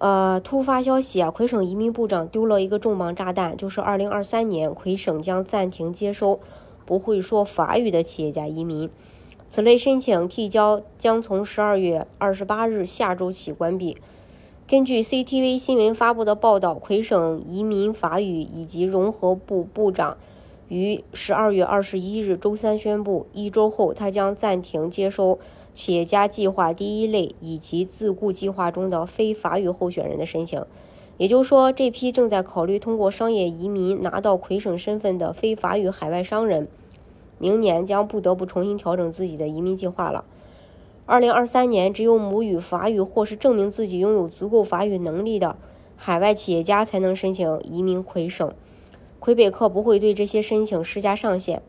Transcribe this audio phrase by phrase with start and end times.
[0.00, 6.40] 呃，突发消息啊，魁省移民部长丢了一个重磅炸弹，就是二零二三年魁省将暂停接收
[6.86, 8.88] 不会说法语的企业家移民。
[9.46, 13.98] 此类申请提交将从十二月二十八日下周起关闭。
[14.66, 20.16] 根据 CTV 新闻发布的报道，魁省移民法语以及融合部部长
[20.70, 25.38] 于十二月二十一日周三宣布，一周后他将暂停接收。
[25.72, 30.64] 企业家计划第一类以及自雇计划中的非法语候选人的申请，
[31.16, 36.66] 也就是说，这批正在考虑通过商业移民拿到魁省身份的非法语海外商人，
[37.38, 40.24] 明年将不得不重新调整自己的移民计划了。
[41.06, 45.56] 二零二三年，只有母语法语或是证明自己拥有足够法语能力的
[45.96, 48.52] 海外企业家才能申请移民魁省。
[49.20, 51.62] 魁北克不会对这些申请施加上限。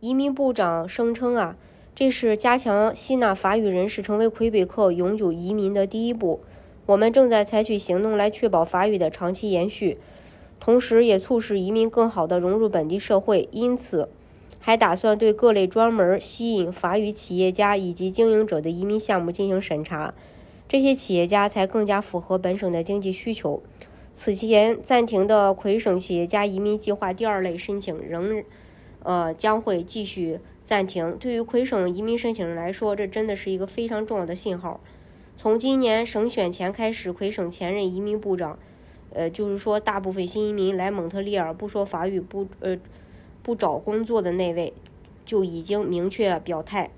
[0.00, 1.56] 移民部长声称啊。
[1.94, 6.38] 这是加强吸纳法语人士成为魁北克永久移民的第一步。
[6.86, 9.98] 我们正在采取行动来确保法语的长期延续，
[10.60, 13.48] 同时也促使移民更好地融入本地社会。
[13.50, 14.08] 因此，
[14.60, 20.14] 还打算对各类专门吸引法语企业家以及经营者的移民项目进行审查，
[20.68, 23.60] 这些企业家才更加符合本省的经济需求。
[24.18, 28.42] 此前暂停的魁省企业家移民计划第二类申请仍，
[29.04, 30.40] 呃，将会继续。
[30.64, 31.16] 暂停。
[31.20, 34.80] 对于魁省移民申请人来说，这真的是一个非常重要的信号。
[35.36, 38.58] 从今年省选前开始，魁省前任移民部长，
[39.14, 42.76] 呃，就是说大部分新移民来蒙特利尔不说法语、不呃
[43.44, 44.74] 不找工作的那位，
[45.24, 46.90] 就已经明确表态，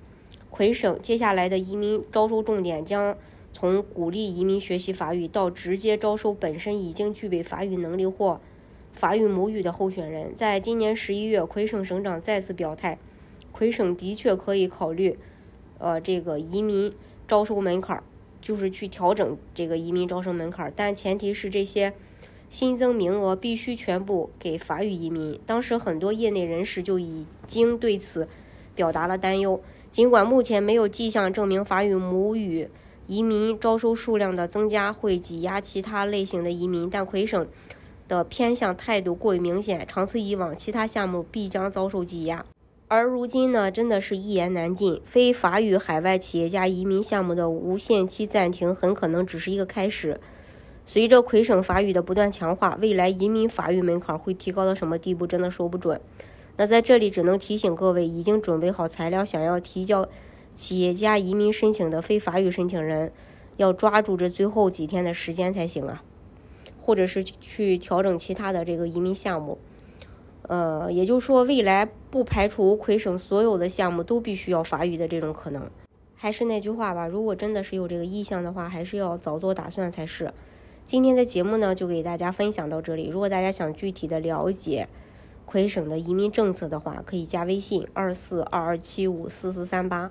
[0.49, 3.15] 魁省接下来的移民招收重点将
[3.53, 8.41] 从鼓励移民学习法语，到直接招收本身已经具备法语能力或
[8.93, 10.35] 法语母语的候选人。
[10.35, 12.99] 在今年十一月，魁省省长再次表态。
[13.53, 15.19] 魁省的确可以考虑，
[15.79, 16.93] 呃，这个移民
[17.27, 18.03] 招收门槛儿，
[18.41, 21.93] 就是去调整这个移民招生门槛儿，但前提是这些
[22.49, 25.39] 新增名额必须全部给法语移民。
[25.45, 28.29] 当时很多业内人士就已经对此
[28.75, 29.61] 表达了担忧。
[29.91, 32.69] 尽管目前没有迹象证明法语母语
[33.11, 37.45] 移民招收数量的增加会挤压其他类型的移民，但魁省
[38.07, 42.47] 的偏向态度过于明显，长此以往，其他项目必将遭受挤压。
[42.87, 45.03] 而如今呢，真的是一言难尽。
[45.05, 50.21] 非法语海外企业家移民项目的无限期暂停，很可能只是一个开始。
[50.87, 56.01] 随着魁省法语的不断强化，未来移民法语门槛会提高到什么地步，真的说不准。
[56.57, 60.09] 那在这里只能提醒各位，已经准备好材料想要提交
[60.61, 63.11] 企业家移民申请的非法语申请人，
[63.57, 66.05] 要抓住这最后几天的时间才行啊，
[66.79, 69.57] 或者是去调整其他的这个移民项目。
[70.43, 75.71] 呃，也就是说，未来不排除魁省所有的项目都必须要法语的这种可能。
[76.15, 80.35] 还是那句话吧，如果真的是有这个意向的话，还是要早做打算才是。
[80.85, 83.09] 今天的节目呢，就给大家分享到这里。
[83.09, 84.89] 如果大家想具体的了解
[85.47, 90.11] 魁省的移民政策的话，可以加微信二四二二七五四四三八，